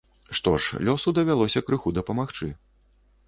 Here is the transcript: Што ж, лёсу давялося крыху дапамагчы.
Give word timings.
Што 0.37 0.53
ж, 0.61 0.79
лёсу 0.87 1.13
давялося 1.17 1.63
крыху 1.67 1.93
дапамагчы. 1.99 2.51